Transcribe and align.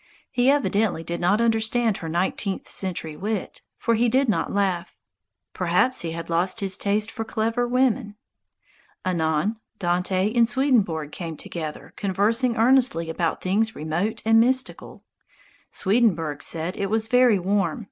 He 0.31 0.49
evidently 0.49 1.03
did 1.03 1.21
not 1.21 1.39
understand 1.39 1.97
her 1.97 2.09
nineteenth 2.09 2.67
century 2.67 3.15
wit; 3.15 3.61
for 3.77 3.93
he 3.93 4.09
did 4.09 4.29
not 4.29 4.51
laugh. 4.51 4.95
Perhaps 5.53 6.01
he 6.01 6.09
had 6.13 6.27
lost 6.27 6.59
his 6.59 6.75
taste 6.75 7.11
for 7.11 7.23
clever 7.23 7.67
women. 7.67 8.15
Anon 9.05 9.57
Dante 9.77 10.33
and 10.33 10.49
Swedenborg 10.49 11.11
came 11.11 11.37
together 11.37 11.93
conversing 11.97 12.57
earnestly 12.57 13.11
about 13.11 13.41
things 13.43 13.75
remote 13.75 14.23
and 14.25 14.39
mystical. 14.39 15.03
Swedenborg 15.69 16.41
said 16.41 16.75
it 16.77 16.89
was 16.89 17.07
very 17.07 17.37
warm. 17.37 17.79